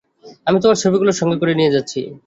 [0.47, 1.99] আমি তোমার ছবিগুলি সঙ্গে করে নিয়ে যাচ্ছি।